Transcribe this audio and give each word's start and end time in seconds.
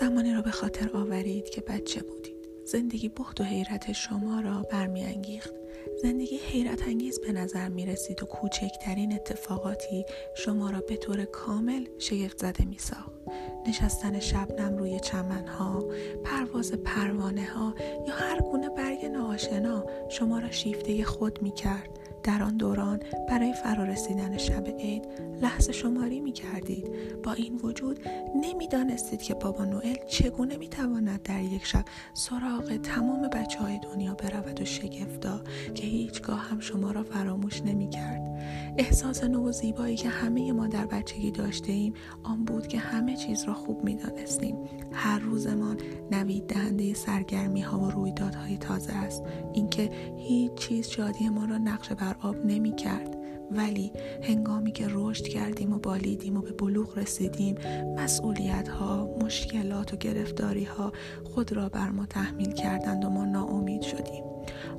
زمانی 0.00 0.34
را 0.34 0.42
به 0.42 0.50
خاطر 0.50 0.90
آورید 0.96 1.50
که 1.50 1.60
بچه 1.60 2.02
بودید 2.02 2.48
زندگی 2.64 3.08
بخت 3.08 3.40
و 3.40 3.44
حیرت 3.44 3.92
شما 3.92 4.40
را 4.40 4.62
برمیانگیخت 4.70 5.54
زندگی 6.02 6.36
حیرت 6.36 6.82
انگیز 6.82 7.20
به 7.20 7.32
نظر 7.32 7.68
می 7.68 7.86
رسید 7.86 8.22
و 8.22 8.26
کوچکترین 8.26 9.12
اتفاقاتی 9.12 10.04
شما 10.36 10.70
را 10.70 10.80
به 10.80 10.96
طور 10.96 11.24
کامل 11.24 11.86
شگفت 11.98 12.38
زده 12.38 12.64
می 12.64 12.78
ساخت. 12.78 13.12
نشستن 13.66 14.20
شبنم 14.20 14.76
روی 14.76 15.00
چمنها، 15.00 15.84
پرواز 16.24 16.72
پروانه 16.72 17.44
ها 17.44 17.74
یا 18.08 18.14
هر 18.14 18.40
گونه 18.40 18.68
برگ 18.68 19.06
ناآشنا 19.06 19.86
شما 20.08 20.38
را 20.38 20.50
شیفته 20.50 21.04
خود 21.04 21.42
می 21.42 21.52
کرد. 21.52 22.01
در 22.24 22.42
آن 22.42 22.56
دوران 22.56 23.00
برای 23.28 23.52
فرارسیدن 23.52 24.36
شب 24.36 24.66
عید 24.66 25.04
لحظه 25.42 25.72
شماری 25.72 26.20
می 26.20 26.32
کردید. 26.32 26.88
با 27.22 27.32
این 27.32 27.56
وجود 27.56 28.00
نمی‌دانستید 28.36 29.22
که 29.22 29.34
بابا 29.34 29.64
نوئل 29.64 29.96
چگونه 30.08 30.56
می 30.56 30.68
تواند 30.68 31.22
در 31.22 31.42
یک 31.42 31.66
شب 31.66 31.84
سراغ 32.14 32.76
تمام 32.76 33.28
بچه 33.28 33.58
های 33.58 33.78
دنیا 33.78 34.14
برود 34.14 34.60
و 34.60 34.64
شگفتا 34.64 35.40
که 35.74 35.86
هیچگاه 35.86 36.38
هم 36.38 36.60
شما 36.60 36.90
را 36.90 37.02
فراموش 37.02 37.62
نمی 37.62 37.90
کرد. 37.90 38.22
احساس 38.78 39.24
نو 39.24 39.48
و 39.48 39.52
زیبایی 39.52 39.96
که 39.96 40.08
همه 40.08 40.52
ما 40.52 40.66
در 40.66 40.86
بچگی 40.86 41.30
داشته 41.30 41.72
ایم 41.72 41.94
آن 42.22 42.44
بود 42.44 42.66
که 42.66 42.78
همه 42.78 43.16
چیز 43.16 43.44
را 43.44 43.54
خوب 43.54 43.84
می 43.84 43.94
دانستیم. 43.94 44.56
هر 44.92 45.18
روزمان 45.18 45.76
نوید 46.10 46.46
دهنده 46.46 46.94
سرگرمی 46.94 47.60
ها 47.60 47.80
و 47.80 47.90
رویدادهای 47.90 48.56
تازه 48.56 48.92
است. 48.92 49.22
اینکه 49.78 49.96
هیچ 50.16 50.54
چیز 50.54 50.88
شادی 50.88 51.28
ما 51.28 51.44
را 51.44 51.58
نقش 51.58 51.92
بر 51.92 52.16
آب 52.22 52.36
نمی 52.46 52.76
کرد. 52.76 53.16
ولی 53.50 53.92
هنگامی 54.22 54.72
که 54.72 54.86
رشد 54.90 55.24
کردیم 55.24 55.72
و 55.72 55.78
بالیدیم 55.78 56.36
و 56.36 56.40
به 56.40 56.52
بلوغ 56.52 56.98
رسیدیم 56.98 57.54
مسئولیت 57.96 58.68
ها، 58.68 59.16
مشکلات 59.20 59.94
و 59.94 59.96
گرفتاری 59.96 60.64
ها 60.64 60.92
خود 61.24 61.52
را 61.52 61.68
بر 61.68 61.90
ما 61.90 62.06
تحمیل 62.06 62.52
کردند 62.52 63.04
و 63.04 63.10
ما 63.10 63.24
ناامید 63.24 63.82
شدیم. 63.82 64.24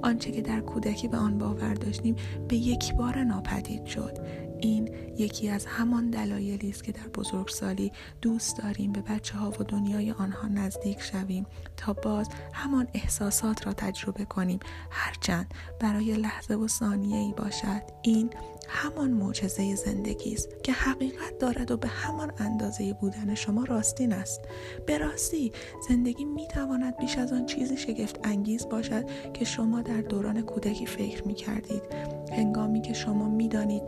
آنچه 0.01 0.31
که 0.31 0.41
در 0.41 0.59
کودکی 0.59 1.07
به 1.07 1.17
آن 1.17 1.37
باور 1.37 1.73
داشتیم 1.73 2.15
به 2.47 2.55
یک 2.55 2.95
بار 2.95 3.23
ناپدید 3.23 3.85
شد. 3.85 4.17
این 4.63 4.89
یکی 5.17 5.49
از 5.49 5.65
همان 5.65 6.09
دلایلی 6.09 6.69
است 6.69 6.83
که 6.83 6.91
در 6.91 7.07
بزرگسالی 7.07 7.91
دوست 8.21 8.57
داریم 8.57 8.91
به 8.91 9.01
بچه 9.01 9.37
ها 9.37 9.51
و 9.59 9.63
دنیای 9.63 10.11
آنها 10.11 10.47
نزدیک 10.47 11.01
شویم 11.01 11.45
تا 11.77 11.93
باز 11.93 12.29
همان 12.53 12.87
احساسات 12.93 13.67
را 13.67 13.73
تجربه 13.73 14.25
کنیم. 14.25 14.59
هرچند 14.89 15.53
برای 15.79 16.13
لحظه 16.13 16.55
و 16.55 16.67
ثانیه 16.67 17.17
ای 17.17 17.33
باشد 17.37 17.81
این 18.01 18.29
همان 18.67 19.11
معجزه 19.11 19.75
زندگی 19.75 20.33
است 20.33 20.63
که 20.63 20.71
حقیقت 20.71 21.37
دارد 21.39 21.71
و 21.71 21.77
به 21.77 21.87
همان 21.87 22.31
اندازه 22.37 22.93
بودن 22.93 23.35
شما 23.35 23.63
راستین 23.63 24.13
است. 24.13 24.41
به 24.85 24.97
راستی 24.97 25.51
زندگی 25.89 26.25
می 26.25 26.47
تواند 26.47 26.97
بیش 26.97 27.17
از 27.17 27.33
آن 27.33 27.45
چیزی 27.45 27.77
شگفت 27.77 28.19
انگیز 28.23 28.69
باشد 28.69 29.05
که 29.33 29.45
شما 29.45 29.81
در 29.81 30.01
دوران 30.01 30.41
کودکی 30.41 30.85
فکر 30.85 31.27
می 31.27 31.33
کردید 31.33 31.83
هنگامی 32.31 32.81
که 32.81 32.93
شما 32.93 33.29
می 33.29 33.47
دانید 33.47 33.83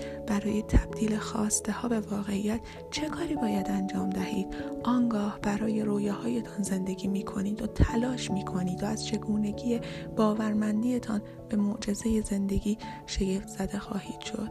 تبدیل 0.67 1.17
خواسته 1.17 1.71
ها 1.71 1.87
به 1.87 1.99
واقعیت 1.99 2.59
چه 2.91 3.09
کاری 3.09 3.35
باید 3.35 3.69
انجام 3.69 4.09
دهید؟ 4.09 4.47
آنگاه 4.83 5.39
برای 5.41 5.81
رویاهایتان 5.81 6.63
زندگی 6.63 7.07
می 7.07 7.23
کنید 7.23 7.61
و 7.61 7.67
تلاش 7.67 8.31
می 8.31 8.45
کنید 8.45 8.83
و 8.83 8.85
از 8.85 9.05
چگونگی 9.05 9.81
باورمندیتان 10.15 11.21
به 11.49 11.57
معجزه 11.57 12.21
زندگی 12.21 12.77
شگفت 13.05 13.47
زده 13.47 13.79
خواهید 13.79 14.19
شد. 14.19 14.49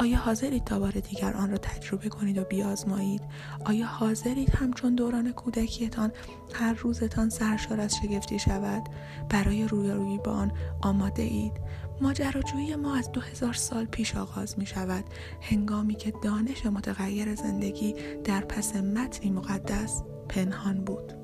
آیا 0.00 0.16
حاضرید 0.16 0.64
تا 0.64 0.78
بار 0.78 0.90
دیگر 0.90 1.34
آن 1.34 1.50
را 1.50 1.58
تجربه 1.58 2.08
کنید 2.08 2.38
و 2.38 2.44
بیازمایید؟ 2.44 3.22
آیا 3.64 3.86
حاضرید 3.86 4.50
همچون 4.50 4.94
دوران 4.94 5.32
کودکیتان 5.32 6.12
هر 6.54 6.72
روزتان 6.72 7.28
سرشار 7.28 7.80
از 7.80 7.96
شگفتی 7.96 8.38
شود؟ 8.38 8.82
برای 9.28 9.68
رویارویی 9.68 10.18
با 10.18 10.32
آن 10.32 10.52
آماده 10.82 11.22
اید 11.22 11.52
ماجراجویی 12.00 12.76
ما 12.76 12.96
از 12.96 13.12
دو 13.12 13.20
هزار 13.20 13.52
سال 13.52 13.84
پیش 13.84 14.16
آغاز 14.16 14.58
می 14.58 14.66
شود. 14.66 15.04
هنگامی 15.42 15.94
که 15.94 16.12
دانش 16.22 16.66
متغیر 16.66 17.34
زندگی 17.34 17.94
در 18.24 18.40
پس 18.40 18.76
متنی 18.76 19.30
مقدس 19.30 20.02
پنهان 20.28 20.84
بود. 20.84 21.17